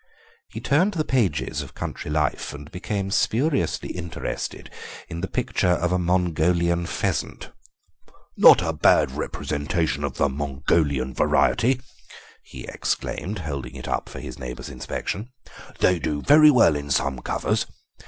[0.49, 4.71] He turned the pages of Country Life and became spuriously interested
[5.07, 7.51] in the picture of a Mongolian pheasant.
[8.35, 11.81] "Not a bad representation of the Mongolian variety,"
[12.41, 15.29] he exclaimed, holding it up for his neighbour's inspection.
[15.77, 17.67] "They do very well in some covers.